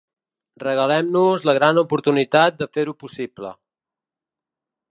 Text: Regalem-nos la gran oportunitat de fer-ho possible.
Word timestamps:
Regalem-nos 0.61 1.45
la 1.49 1.53
gran 1.59 1.79
oportunitat 1.81 2.57
de 2.63 2.69
fer-ho 2.77 2.97
possible. 3.05 3.53